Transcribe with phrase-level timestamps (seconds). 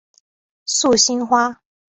[0.65, 1.61] 素兴花